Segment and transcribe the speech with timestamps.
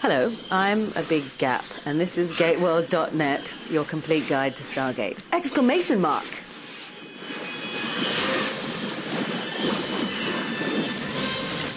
[0.00, 5.22] Hello, I'm a big gap, and this is GateWorld.net, your complete guide to Stargate.
[5.34, 6.24] Exclamation mark!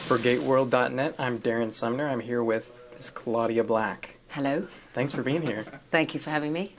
[0.07, 2.07] For GateWorld.net, I'm Darren Sumner.
[2.07, 4.15] I'm here with Miss Claudia Black.
[4.29, 5.65] Hello, Thanks for being here.
[5.89, 6.75] thank you for having me.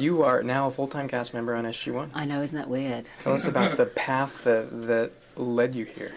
[0.00, 2.12] You are now a full-time cast member on SG1.
[2.14, 3.06] I know, isn't that weird?
[3.18, 6.14] Tell us about the path that, that led you here.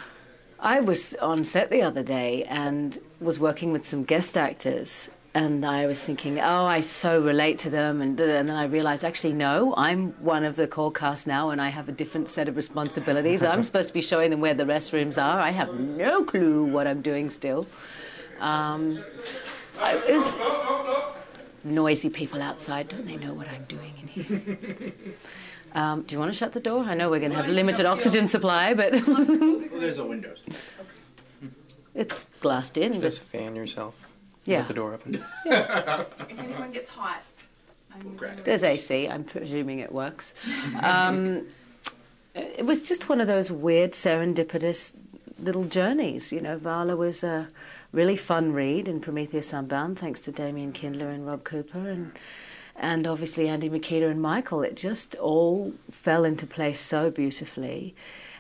[0.59, 5.65] I was on set the other day and was working with some guest actors, and
[5.65, 9.33] I was thinking, oh, I so relate to them, and, and then I realized, actually,
[9.33, 12.57] no, I'm one of the core cast now, and I have a different set of
[12.57, 13.41] responsibilities.
[13.41, 15.39] I'm supposed to be showing them where the restrooms are.
[15.39, 17.67] I have no clue what I'm doing still.
[18.41, 19.01] Um,
[19.79, 21.16] I, it was
[21.63, 22.89] noisy people outside.
[22.89, 24.93] Don't they know what I'm doing in here?
[25.73, 26.85] Um, do you want to shut the door?
[26.85, 30.39] I know we're going to have limited oxygen supply, but Well, there's a windows.
[31.93, 32.93] it's glassed in.
[32.93, 34.09] but- Just fan yourself
[34.45, 34.59] Yeah.
[34.59, 35.23] with the door open.
[35.45, 36.05] Yeah.
[36.29, 37.21] If anyone gets hot,
[37.93, 39.07] I'm There's AC.
[39.09, 40.33] I'm presuming it works.
[40.81, 41.45] Um,
[42.33, 44.93] it was just one of those weird serendipitous
[45.37, 46.31] little journeys.
[46.31, 47.49] You know, Vala was a
[47.91, 52.11] really fun read in Prometheus Unbound, thanks to Damian Kindler and Rob Cooper, and
[52.79, 54.61] and obviously Andy Mikita and Michael.
[54.61, 57.95] It just all fell into place so beautifully.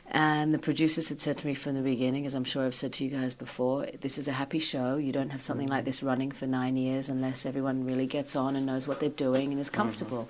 [0.09, 2.93] And the producers had said to me from the beginning, as I'm sure I've said
[2.93, 4.95] to you guys before, this is a happy show.
[4.95, 8.55] You don't have something like this running for nine years unless everyone really gets on
[8.55, 10.29] and knows what they're doing and is comfortable.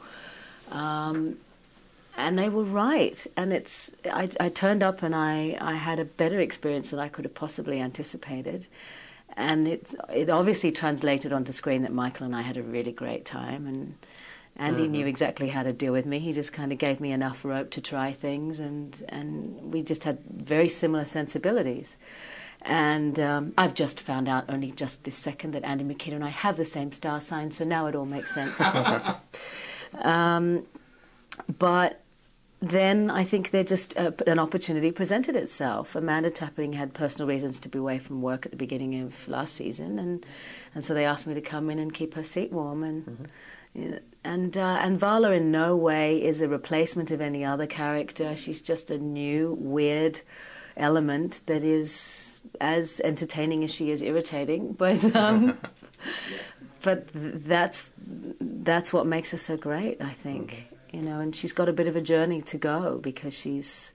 [0.71, 1.37] Um,
[2.15, 3.27] and they were right.
[3.35, 7.07] And it's I, I turned up and I, I had a better experience than I
[7.07, 8.65] could have possibly anticipated.
[9.35, 13.25] And it it obviously translated onto screen that Michael and I had a really great
[13.25, 13.95] time and.
[14.59, 16.17] Andy knew exactly how to deal with me.
[16.17, 20.03] He just kind of gave me enough rope to try things, and and we just
[20.03, 21.99] had very similar sensibilities.
[22.63, 26.29] And um, I've just found out only just this second that Andy Mikita and I
[26.29, 28.59] have the same star sign, so now it all makes sense.
[30.01, 30.65] um,
[31.59, 32.01] but
[32.59, 35.95] then I think there just uh, an opportunity presented itself.
[35.95, 39.53] Amanda Tapping had personal reasons to be away from work at the beginning of last
[39.53, 40.25] season, and
[40.73, 43.27] and so they asked me to come in and keep her seat warm and.
[43.73, 47.67] you know, And uh, and Vala in no way is a replacement of any other
[47.67, 48.35] character.
[48.35, 50.21] She's just a new weird
[50.75, 54.73] element that is as entertaining as she is irritating.
[54.77, 55.57] But um,
[56.81, 57.89] but th- that's
[58.39, 60.69] that's what makes her so great, I think.
[60.91, 63.93] You know, and she's got a bit of a journey to go because she's.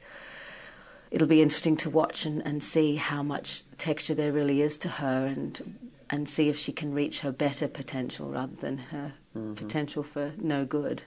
[1.11, 4.89] It'll be interesting to watch and, and see how much texture there really is to
[4.89, 5.79] her, and
[6.13, 9.55] and see if she can reach her better potential rather than her mm-hmm.
[9.55, 11.03] potential for no good.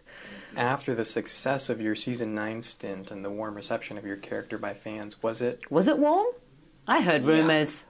[0.58, 4.58] After the success of your season nine stint and the warm reception of your character
[4.58, 5.72] by fans, was it?
[5.72, 6.26] Was it warm?
[6.88, 7.86] I heard rumors.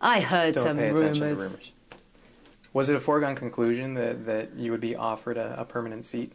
[0.00, 1.38] I heard Don't some pay attention rumors.
[1.38, 1.72] to rumors.
[2.72, 6.32] Was it a foregone conclusion that, that you would be offered a, a permanent seat?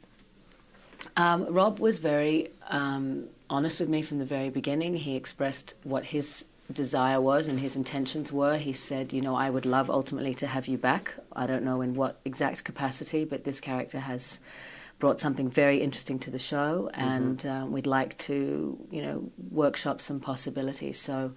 [1.18, 4.96] Um, Rob was very um, honest with me from the very beginning.
[4.96, 8.58] He expressed what his desire was and his intentions were.
[8.58, 11.14] He said, You know, I would love ultimately to have you back.
[11.34, 14.40] I don't know in what exact capacity, but this character has
[15.00, 20.00] brought something very interesting to the show, and uh, we'd like to, you know, workshop
[20.00, 21.00] some possibilities.
[21.00, 21.34] So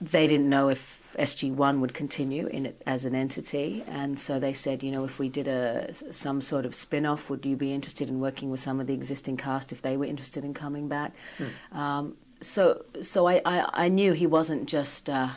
[0.00, 4.52] they didn't know if SG1 would continue in it as an entity, and so they
[4.52, 8.08] said, you know, if we did a some sort of spin-off, would you be interested
[8.08, 11.12] in working with some of the existing cast if they were interested in coming back?
[11.72, 15.08] Um, so, so I, I, I knew he wasn't just.
[15.08, 15.30] Uh,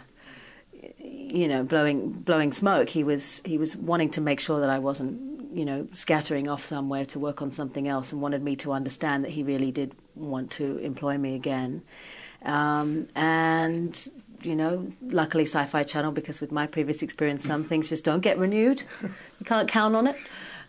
[1.00, 2.90] you know, blowing blowing smoke.
[2.90, 6.66] He was he was wanting to make sure that I wasn't, you know, scattering off
[6.66, 9.96] somewhere to work on something else, and wanted me to understand that he really did
[10.16, 11.82] want to employ me again.
[12.44, 14.10] Um, and
[14.46, 18.38] you know, luckily Sci-Fi Channel, because with my previous experience, some things just don't get
[18.38, 18.84] renewed.
[19.02, 20.18] you can't count on it.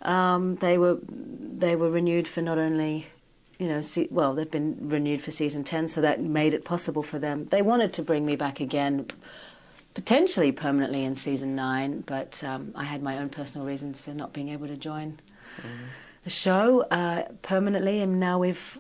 [0.03, 3.07] Um, they were they were renewed for not only
[3.59, 7.21] you know, well, they've been renewed for season 10, so that made it possible for
[7.21, 7.47] them.
[7.47, 9.07] They wanted to bring me back again,
[9.95, 14.33] potentially permanently in season 9, but um, I had my own personal reasons for not
[14.33, 15.19] being able to join
[16.25, 18.79] the show uh, permanently, and now we've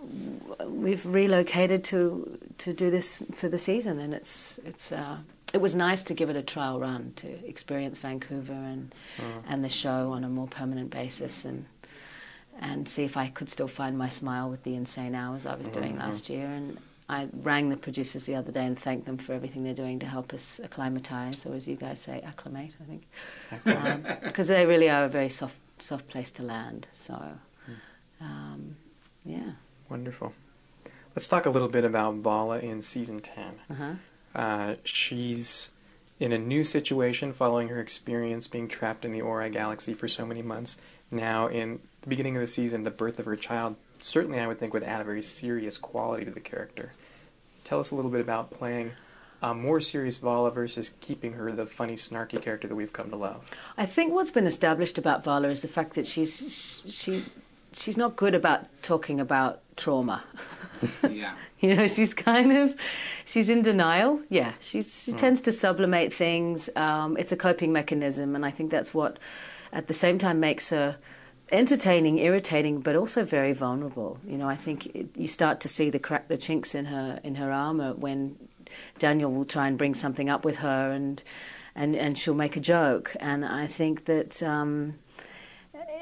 [0.66, 5.18] we've relocated to to do this for the season, and it's it's uh,
[5.52, 8.94] it was nice to give it a trial run to experience Vancouver and
[9.46, 11.66] and the show on a more permanent basis, and
[12.60, 15.68] and see if I could still find my smile with the insane hours I was
[15.68, 16.46] doing last year.
[16.46, 19.98] And I rang the producers the other day and thanked them for everything they're doing
[19.98, 22.70] to help us acclimatise, or as you guys say, acclimate.
[22.80, 26.86] I think because they really are a very soft soft place to land.
[26.92, 27.38] So,
[28.20, 28.76] um,
[29.24, 29.52] yeah.
[29.88, 30.32] Wonderful.
[31.14, 33.60] Let's talk a little bit about Vala in season 10.
[33.70, 33.92] Uh-huh.
[34.34, 35.70] Uh, she's
[36.18, 40.26] in a new situation following her experience being trapped in the Ori galaxy for so
[40.26, 40.76] many months.
[41.10, 44.58] Now, in the beginning of the season, the birth of her child certainly, I would
[44.58, 46.92] think, would add a very serious quality to the character.
[47.64, 48.92] Tell us a little bit about playing
[49.44, 53.16] a more serious Vala versus keeping her the funny, snarky character that we've come to
[53.16, 53.50] love.
[53.76, 57.24] I think what's been established about Vala is the fact that she's she
[57.74, 60.24] she's not good about talking about trauma.
[61.08, 61.34] Yeah.
[61.60, 62.74] you know, she's kind of
[63.24, 64.20] she's in denial.
[64.28, 66.68] Yeah, she's, she tends to sublimate things.
[66.76, 69.18] Um, it's a coping mechanism, and I think that's what,
[69.72, 70.98] at the same time, makes her
[71.52, 74.18] entertaining, irritating, but also very vulnerable.
[74.26, 77.20] You know, I think it, you start to see the crack, the chinks in her
[77.22, 78.36] in her armor when
[78.98, 81.22] Daniel will try and bring something up with her, and
[81.74, 83.16] and and she'll make a joke.
[83.20, 84.42] And I think that.
[84.42, 84.98] Um,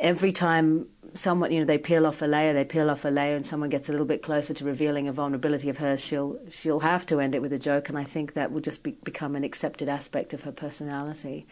[0.00, 3.36] every time someone, you know, they peel off a layer, they peel off a layer,
[3.36, 6.80] and someone gets a little bit closer to revealing a vulnerability of hers, she'll she'll
[6.80, 9.36] have to end it with a joke, and I think that will just be, become
[9.36, 11.46] an accepted aspect of her personality.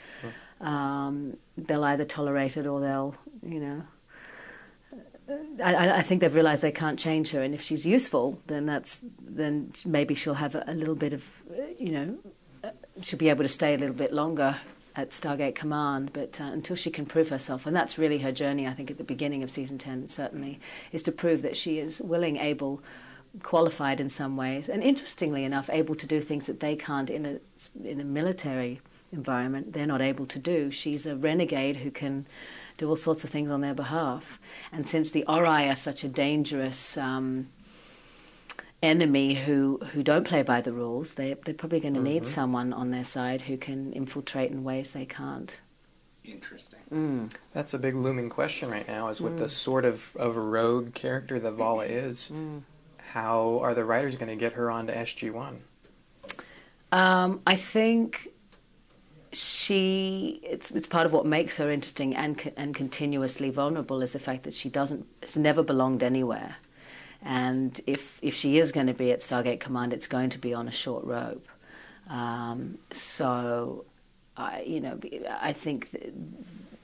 [0.60, 3.82] Um, they'll either tolerate it or they'll, you know.
[5.62, 9.00] I, I think they've realised they can't change her, and if she's useful, then that's
[9.20, 12.18] then maybe she'll have a, a little bit of, uh, you know,
[12.64, 12.70] uh,
[13.02, 14.56] she'll be able to stay a little bit longer
[14.96, 18.66] at Stargate Command, but uh, until she can prove herself, and that's really her journey,
[18.66, 20.58] I think, at the beginning of season 10, certainly,
[20.92, 22.82] is to prove that she is willing, able,
[23.42, 27.24] qualified in some ways, and interestingly enough, able to do things that they can't in
[27.24, 27.38] a,
[27.88, 28.80] in a military
[29.12, 30.70] environment, they're not able to do.
[30.70, 32.26] She's a renegade who can
[32.80, 34.40] do all sorts of things on their behalf.
[34.72, 36.96] And since the Ori are such a dangerous.
[36.96, 37.48] Um,
[38.82, 42.72] enemy who, who don't play by the rules, they, they're probably going to need someone
[42.72, 45.60] on their side who can infiltrate in ways they can't.
[46.24, 46.80] Interesting.
[46.90, 47.32] Mm.
[47.52, 51.38] That's a big looming question right now, is with the sort of, of rogue character
[51.38, 52.32] that Vala is,
[52.98, 55.58] how are the writers going to get her onto SG1?
[56.92, 58.28] Um, I think
[59.32, 64.18] she it's it's part of what makes her interesting and and continuously vulnerable is the
[64.18, 66.56] fact that she doesn't has never belonged anywhere,
[67.22, 70.52] and if if she is going to be at Stargate Command, it's going to be
[70.52, 71.46] on a short rope.
[72.08, 73.84] Um, so,
[74.36, 74.98] I you know
[75.40, 75.88] I think.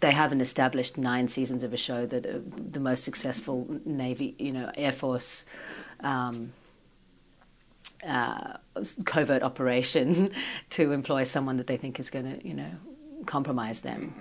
[0.00, 4.70] They haven't established nine seasons of a show that the most successful Navy, you know,
[4.76, 5.46] Air Force
[6.00, 6.52] um,
[8.06, 8.56] uh,
[9.04, 10.30] covert operation
[10.70, 12.70] to employ someone that they think is going to, you know,
[13.26, 14.14] compromise them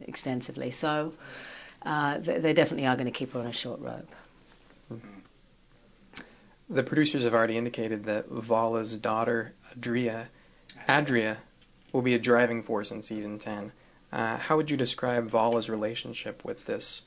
[0.00, 0.70] extensively.
[0.70, 1.14] So
[1.82, 4.10] uh, they, they definitely are going to keep her on a short rope.
[6.68, 10.28] The producers have already indicated that Vala's daughter, Adria,
[10.88, 11.38] Adria,
[11.92, 13.72] will be a driving force in season 10.
[14.12, 17.02] Uh, how would you describe Vala's relationship with this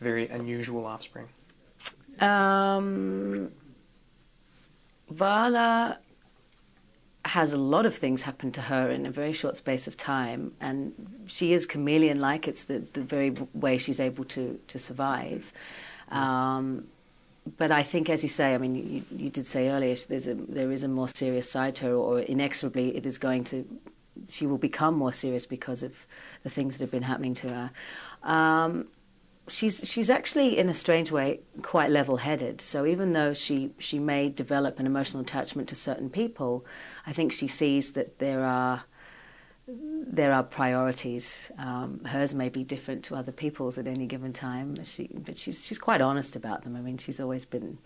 [0.00, 1.28] very unusual offspring?
[2.20, 3.50] Um,
[5.10, 5.98] Vala
[7.24, 10.52] has a lot of things happen to her in a very short space of time,
[10.60, 12.48] and she is chameleon-like.
[12.48, 15.52] It's the, the very way she's able to to survive.
[16.10, 16.88] Um,
[17.56, 20.34] but I think, as you say, I mean, you, you did say earlier, there's a
[20.34, 23.66] there is a more serious side to her, or inexorably, it is going to.
[24.28, 25.92] She will become more serious because of
[26.42, 27.70] the things that have been happening to her.
[28.22, 28.88] Um,
[29.48, 32.60] she's she's actually in a strange way quite level-headed.
[32.60, 36.64] So even though she she may develop an emotional attachment to certain people,
[37.06, 38.84] I think she sees that there are
[39.66, 41.50] there are priorities.
[41.58, 44.82] Um, hers may be different to other people's at any given time.
[44.84, 46.76] She, but she's she's quite honest about them.
[46.76, 47.78] I mean, she's always been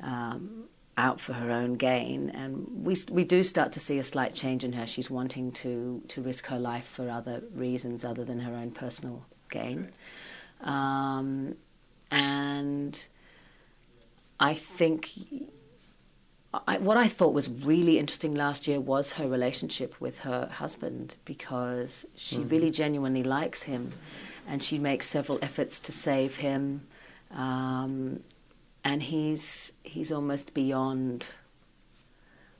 [0.00, 0.64] um,
[0.96, 4.64] out for her own gain, and we we do start to see a slight change
[4.64, 4.86] in her.
[4.86, 9.24] She's wanting to to risk her life for other reasons other than her own personal
[9.50, 9.90] gain.
[10.60, 11.56] Um,
[12.10, 13.04] and
[14.40, 15.10] I think
[16.66, 21.16] I, what I thought was really interesting last year was her relationship with her husband
[21.24, 23.92] because she really genuinely likes him
[24.46, 26.86] and she makes several efforts to save him.
[27.30, 28.20] Um,
[28.82, 31.26] and he's he's almost beyond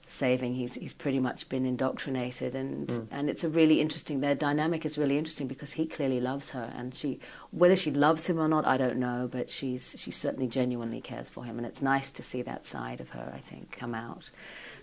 [0.09, 0.55] saving.
[0.55, 4.19] He's he's pretty much been indoctrinated, and and it's a really interesting.
[4.19, 7.19] Their dynamic is really interesting because he clearly loves her, and she
[7.51, 11.29] whether she loves him or not, I don't know, but she's she certainly genuinely cares
[11.29, 13.31] for him, and it's nice to see that side of her.
[13.33, 14.29] I think come out.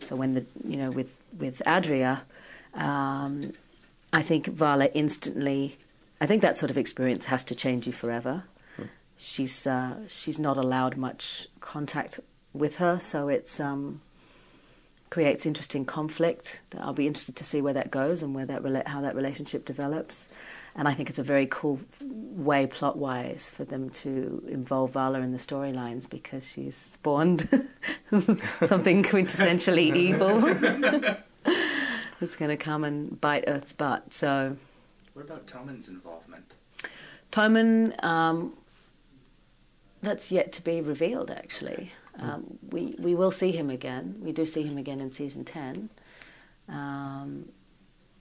[0.00, 2.22] So when the you know with with Adria,
[2.74, 3.52] um,
[4.12, 5.78] I think Vala instantly.
[6.20, 8.44] I think that sort of experience has to change you forever.
[9.18, 12.20] She's uh, she's not allowed much contact
[12.52, 14.02] with her, so it's um,
[15.10, 16.60] creates interesting conflict.
[16.78, 19.64] I'll be interested to see where that goes and where that rela- how that relationship
[19.64, 20.28] develops.
[20.74, 25.20] and I think it's a very cool way, plot wise, for them to involve Vala
[25.20, 27.48] in the storylines because she's spawned
[28.66, 30.40] something quintessentially evil
[32.20, 34.12] that's going to come and bite Earth's butt.
[34.12, 34.56] So,
[35.14, 36.52] What about Tomin's involvement?
[37.32, 38.54] Tomin, um,
[40.02, 41.92] that's yet to be revealed, actually.
[42.18, 44.16] Um, we, we will see him again.
[44.20, 45.90] We do see him again in season 10.
[46.68, 47.50] Um,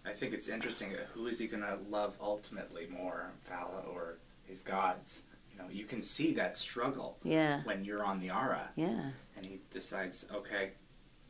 [0.06, 0.94] I think it's interesting.
[0.94, 5.24] uh, Who is he going to love ultimately more, Vala or his gods?
[5.52, 9.46] You know, you can see that struggle yeah, when you're on the Ara, yeah, and
[9.46, 10.72] he decides, okay,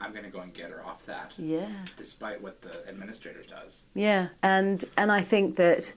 [0.01, 1.69] I'm going to go and get her off that, yeah.
[1.95, 3.83] despite what the administrator does.
[3.93, 5.93] Yeah, and and I think that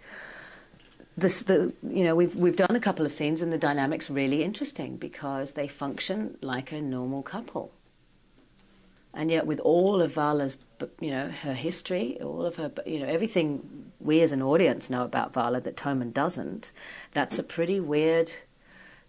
[1.18, 4.96] the you know we've we've done a couple of scenes and the dynamics really interesting
[4.96, 7.72] because they function like a normal couple.
[9.14, 10.58] And yet, with all of Vala's,
[11.00, 15.02] you know, her history, all of her, you know, everything we as an audience know
[15.02, 16.72] about Vala that Tomin doesn't,
[17.14, 18.30] that's a pretty weird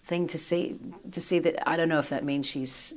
[0.06, 0.80] thing to see.
[1.12, 2.96] To see that, I don't know if that means she's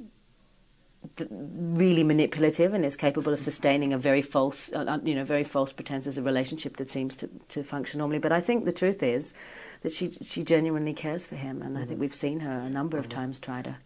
[1.29, 5.45] really manipulative and is capable of sustaining a very false, uh, uh, you know, very
[5.45, 8.19] false pretenses of relationship that seems to, to function normally.
[8.19, 9.35] But I think the truth is
[9.83, 12.01] that she she genuinely cares for him, and I think mm-hmm.
[12.01, 13.19] we've seen her a number of mm-hmm.
[13.19, 13.77] times try to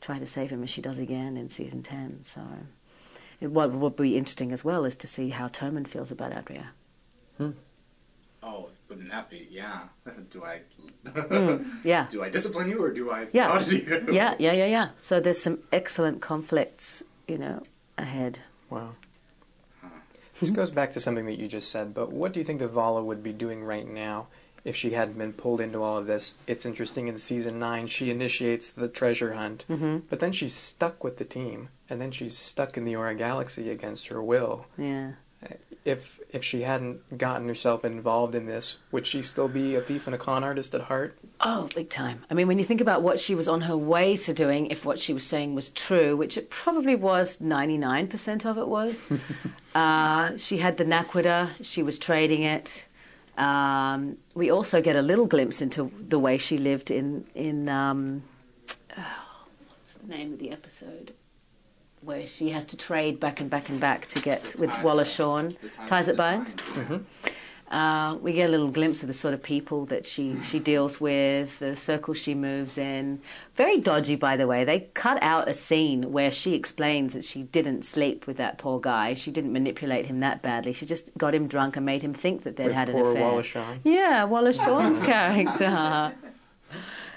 [0.00, 2.20] try to save him, as she does again in season ten.
[2.22, 2.40] So,
[3.40, 6.70] it, what would be interesting as well is to see how Tomin feels about Adria.
[7.38, 7.50] Hmm.
[8.42, 9.48] Oh, wouldn't that be?
[9.50, 9.80] Yeah.
[10.30, 10.60] do I?
[11.84, 12.06] Yeah.
[12.10, 13.26] Do I discipline you or do I?
[13.32, 13.50] Yeah.
[13.52, 14.06] audit you?
[14.12, 14.88] Yeah, yeah, yeah, yeah.
[15.00, 17.62] So there's some excellent conflicts, you know,
[17.98, 18.40] ahead.
[18.70, 18.94] Wow.
[20.40, 22.68] This goes back to something that you just said, but what do you think that
[22.68, 24.26] Vala would be doing right now
[24.64, 26.34] if she hadn't been pulled into all of this?
[26.46, 31.02] It's interesting in season nine, she initiates the treasure hunt, hmm but then she's stuck
[31.02, 34.66] with the team, and then she's stuck in the Ori Galaxy against her will.
[34.76, 35.12] Yeah.
[35.86, 40.06] If if she hadn't gotten herself involved in this, would she still be a thief
[40.06, 41.16] and a con artist at heart?
[41.40, 42.24] Oh, big time.
[42.28, 44.84] I mean, when you think about what she was on her way to doing, if
[44.84, 49.04] what she was saying was true, which it probably was, 99% of it was,
[49.74, 52.84] uh, she had the naquadah, she was trading it.
[53.38, 58.24] Um, we also get a little glimpse into the way she lived in, in um,
[58.98, 61.14] oh, what's the name of the episode?
[62.02, 65.56] Where she has to trade back and back and back to get with Wallace Shawn.
[65.86, 66.62] Ties It Bind?
[66.76, 66.98] Yeah.
[67.68, 71.00] Uh, we get a little glimpse of the sort of people that she, she deals
[71.00, 73.20] with, the circles she moves in.
[73.56, 74.62] Very dodgy, by the way.
[74.62, 78.78] They cut out a scene where she explains that she didn't sleep with that poor
[78.78, 79.14] guy.
[79.14, 80.72] She didn't manipulate him that badly.
[80.72, 83.10] She just got him drunk and made him think that they'd With had an poor
[83.10, 83.22] affair.
[83.22, 83.80] Wallace Shawn.
[83.82, 86.14] Yeah, Wallace Shawn's character.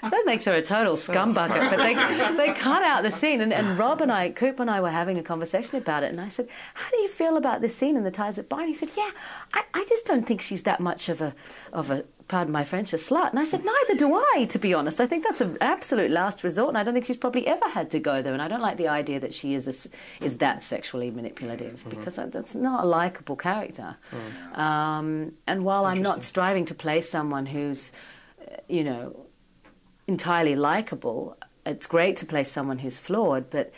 [0.02, 1.70] That makes her a total scumbucket.
[1.70, 1.94] But they
[2.36, 5.18] they cut out the scene, and, and Rob and I, Coop and I, were having
[5.18, 8.04] a conversation about it, and I said, "How do you feel about this scene in
[8.04, 9.10] the ties that bind?" He said, "Yeah,
[9.52, 11.34] I, I just don't think she's that much of a
[11.72, 14.72] of a pardon my French a slut." And I said, "Neither do I, to be
[14.74, 15.00] honest.
[15.00, 17.90] I think that's an absolute last resort, and I don't think she's probably ever had
[17.90, 18.32] to go there.
[18.32, 22.16] And I don't like the idea that she is a is that sexually manipulative because
[22.16, 23.96] that's not a likable character.
[24.54, 27.92] Um, and while I'm not striving to play someone who's,
[28.40, 29.26] uh, you know,
[30.10, 33.72] entirely likable, it's great to play someone who's flawed, but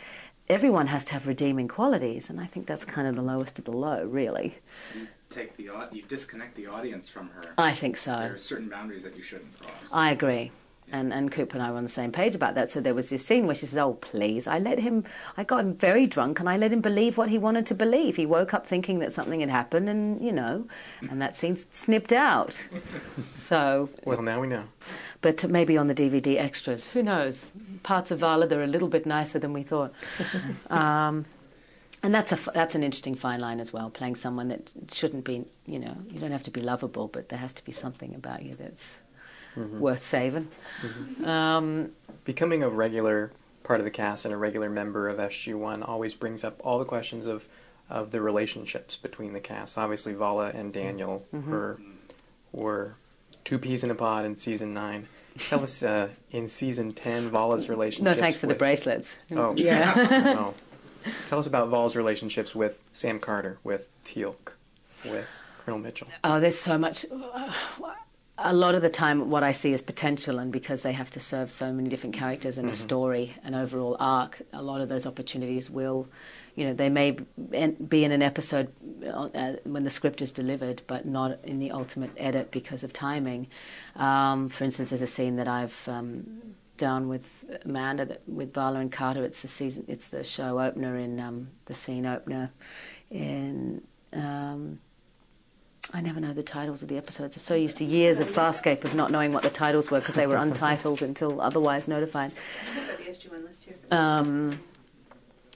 [0.49, 3.65] everyone has to have redeeming qualities, and I think that's kind of the lowest of
[3.65, 4.57] the low, really.
[4.95, 7.53] You take the you disconnect the audience from her.
[7.57, 8.17] I think so.
[8.17, 9.71] There are certain boundaries that you shouldn't cross.
[9.91, 10.51] I agree.
[10.93, 12.69] And, and Cooper and I were on the same page about that.
[12.69, 14.45] So there was this scene where she says, Oh, please.
[14.45, 15.03] I let him,
[15.35, 18.15] I got him very drunk and I let him believe what he wanted to believe.
[18.15, 20.67] He woke up thinking that something had happened and, you know,
[21.09, 22.67] and that scene's snipped out.
[23.35, 24.65] So, Well, now we know.
[25.21, 27.51] but maybe on the DVD extras, who knows?
[27.81, 29.93] Parts of Vala, they're a little bit nicer than we thought.
[30.69, 31.25] um,
[32.03, 33.89] and that's a that's an interesting fine line as well.
[33.89, 37.39] Playing someone that shouldn't be, you know, you don't have to be lovable, but there
[37.39, 38.99] has to be something about you that's
[39.57, 39.79] Mm-hmm.
[39.79, 40.49] worth saving.
[40.81, 41.25] Mm-hmm.
[41.25, 41.91] Um,
[42.25, 43.31] Becoming a regular
[43.63, 46.85] part of the cast and a regular member of SG1 always brings up all the
[46.85, 47.47] questions of,
[47.89, 49.77] of the relationships between the cast.
[49.77, 51.51] Obviously, Vala and Daniel mm-hmm.
[51.51, 51.81] were
[52.51, 52.95] were
[53.43, 55.07] two peas in a pod in season nine.
[55.49, 58.19] Tell us uh, in season ten, Vala's no relationships.
[58.19, 59.17] thanks to the bracelets.
[59.31, 59.93] Oh, Yeah.
[60.39, 60.53] oh.
[61.25, 64.53] Tell us about Vala's relationships with Sam Carter, with Teal'c,
[65.03, 65.27] with
[65.59, 66.07] Colonel Mitchell.
[66.23, 67.05] Oh, there's so much.
[67.11, 67.51] Uh,
[68.39, 71.19] A lot of the time, what I see is potential, and because they have to
[71.19, 75.05] serve so many different characters and a story, an overall arc, a lot of those
[75.05, 76.07] opportunities will,
[76.55, 78.73] you know, they may be in an episode
[79.05, 83.47] uh, when the script is delivered, but not in the ultimate edit because of timing.
[83.95, 88.79] Um, for instance, there's a scene that I've um, done with Amanda, that, with Vala
[88.79, 89.23] and Carter.
[89.23, 92.51] It's the season, it's the show opener in um, the scene opener
[93.11, 93.83] in.
[95.91, 97.35] I never know the titles of the episodes.
[97.35, 100.15] I'm so used to years of Farscape of not knowing what the titles were because
[100.15, 102.31] they were untitled until otherwise notified.
[102.77, 103.75] I've got the SG1 list here.
[103.91, 104.59] Um,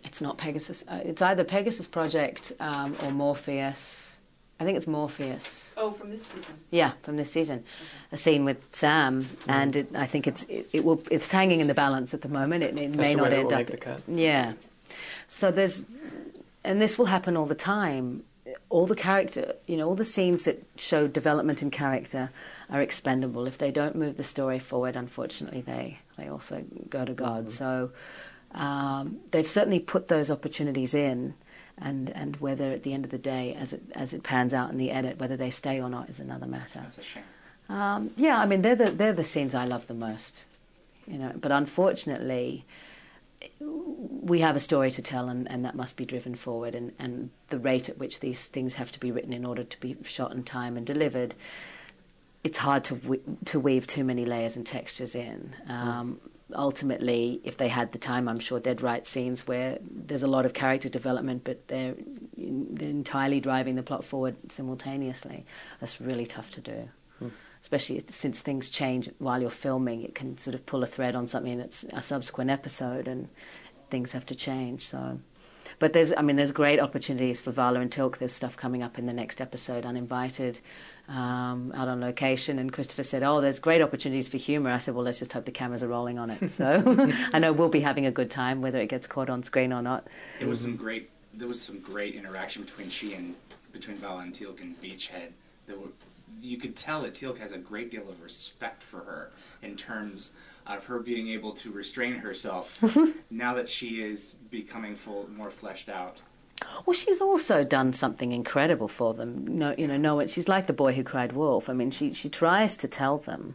[0.04, 0.84] it's not Pegasus.
[0.88, 4.20] Uh, it's either Pegasus Project um, or Morpheus.
[4.60, 5.74] I think it's Morpheus.
[5.78, 6.54] Oh, from this season.
[6.72, 7.64] Yeah, from this season,
[8.12, 11.68] a scene with Sam, and it, I think it's it, it will it's hanging in
[11.68, 12.64] the balance at the moment.
[12.64, 13.60] It, it As may to not whether it end will up.
[13.60, 14.02] make the cut.
[14.08, 14.54] Yeah.
[15.28, 15.84] So there's,
[16.64, 18.24] and this will happen all the time.
[18.70, 22.32] All the character, you know, all the scenes that show development in character
[22.70, 23.48] are expendable.
[23.48, 27.52] If they don't move the story forward, unfortunately, they they also go to God.
[27.52, 27.92] So
[28.54, 31.36] um, they've certainly put those opportunities in.
[31.80, 34.72] And, and whether at the end of the day, as it as it pans out
[34.72, 36.80] in the edit, whether they stay or not is another matter.
[36.82, 37.24] That's a shame.
[37.70, 40.46] Um, yeah, I mean they're the they're the scenes I love the most,
[41.06, 41.34] you know.
[41.36, 42.66] But unfortunately,
[43.60, 46.76] we have a story to tell, and, and that must be driven forward.
[46.76, 49.80] And, and the rate at which these things have to be written in order to
[49.80, 51.36] be shot in time and delivered,
[52.44, 55.56] it's hard to we- to weave too many layers and textures in.
[55.68, 56.20] Um,
[56.56, 60.46] Ultimately, if they had the time, I'm sure they'd write scenes where there's a lot
[60.46, 61.96] of character development, but they're,
[62.38, 65.46] they're entirely driving the plot forward simultaneously.
[65.82, 66.88] That's really tough to do
[67.62, 70.04] especially since things change while you're filming.
[70.04, 73.30] It can sort of pull a thread on something that's a subsequent episode, and
[73.90, 74.86] things have to change.
[74.86, 75.20] So,
[75.80, 78.18] but there's, I mean, there's great opportunities for Vala and Teal'c.
[78.18, 80.60] There's stuff coming up in the next episode, uninvited,
[81.08, 82.60] um, out on location.
[82.60, 85.46] And Christopher said, "Oh, there's great opportunities for humour." I said, "Well, let's just hope
[85.46, 88.62] the cameras are rolling on it." So, I know we'll be having a good time,
[88.62, 90.08] whether it gets caught on screen or not.
[90.40, 91.10] It was some great.
[91.34, 93.36] There was some great interaction between she and
[93.72, 95.32] between Vala and Teal'c and Beachhead.
[95.68, 95.90] There were,
[96.42, 99.32] you could tell that Teal'c has a great deal of respect for her
[99.62, 100.34] in terms
[100.66, 103.12] of her being able to restrain herself mm-hmm.
[103.30, 106.18] now that she is becoming full, more fleshed out.
[106.86, 109.46] Well, she's also done something incredible for them.
[109.46, 111.70] No, you know, no, she's like the boy who cried wolf.
[111.70, 113.54] I mean, she she tries to tell them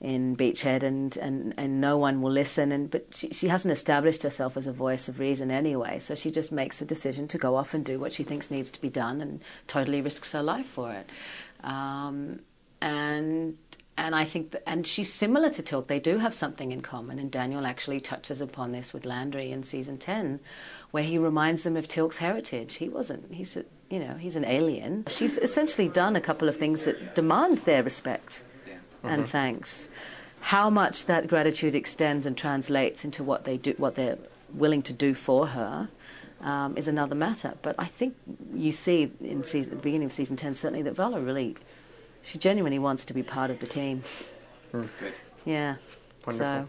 [0.00, 2.72] in Beachhead, and, and, and no one will listen.
[2.72, 5.98] And but she she hasn't established herself as a voice of reason anyway.
[5.98, 8.70] So she just makes a decision to go off and do what she thinks needs
[8.70, 11.08] to be done, and totally risks her life for it.
[11.62, 12.40] Um,
[12.80, 13.58] and
[13.98, 15.88] and I think that, and she's similar to Teal'c.
[15.88, 19.62] They do have something in common, and Daniel actually touches upon this with Landry in
[19.62, 20.40] season ten,
[20.92, 22.76] where he reminds them of Teal'c's heritage.
[22.76, 23.34] He wasn't.
[23.34, 25.04] He's a, you know he's an alien.
[25.10, 28.42] She's essentially done a couple of things that demand their respect
[29.04, 29.14] Yeah.
[29.14, 29.88] and thanks.
[30.40, 34.18] How much that gratitude extends and translates into what they do, what they're
[34.54, 35.88] willing to do for her,
[36.40, 37.54] um, is another matter.
[37.62, 38.14] But I think
[38.54, 41.56] you see in season, the beginning of season ten certainly that Vala really,
[42.22, 44.02] she genuinely wants to be part of the team.
[44.72, 44.88] Good.
[45.44, 45.76] Yeah.
[46.26, 46.68] Wonderful.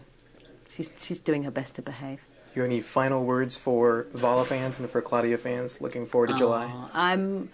[0.68, 2.26] she's she's doing her best to behave.
[2.54, 6.34] You have any final words for Vala fans and for Claudia fans looking forward to
[6.34, 6.70] July?
[6.70, 7.48] Oh, I'm.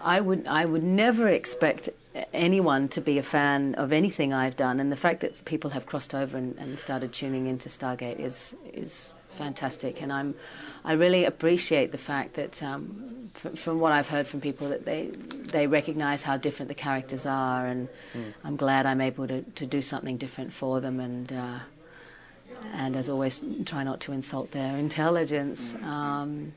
[0.00, 0.46] I would.
[0.46, 1.88] I would never expect
[2.32, 5.86] anyone to be a fan of anything I've done, and the fact that people have
[5.86, 10.00] crossed over and, and started tuning into Stargate is is fantastic.
[10.02, 10.34] And I'm.
[10.84, 14.84] I really appreciate the fact that, um, f- from what I've heard from people, that
[14.84, 15.10] they
[15.52, 17.88] they recognise how different the characters are, and
[18.44, 21.00] I'm glad I'm able to, to do something different for them.
[21.00, 21.58] And uh,
[22.72, 25.74] and as always, try not to insult their intelligence.
[25.82, 26.52] Um,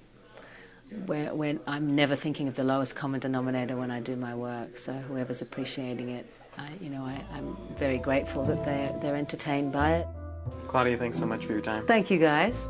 [1.06, 4.78] where, when I'm never thinking of the lowest common denominator when I do my work.
[4.78, 6.26] So whoever's appreciating it,
[6.58, 10.08] I, you know, I, I'm very grateful that they're they're entertained by it.
[10.68, 11.86] Claudia, thanks so much for your time.
[11.86, 12.68] Thank you, guys.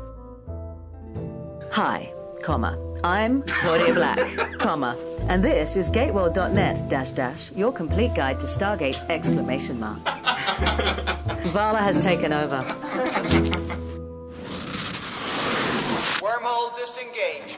[1.72, 2.78] Hi, comma.
[3.02, 4.18] I'm Claudia Black,
[4.58, 4.96] comma,
[5.28, 10.04] and this is GateWorld.net dash dash your complete guide to Stargate exclamation mark.
[11.52, 12.62] Vala has taken over.
[16.20, 17.49] Wormhole disengaged.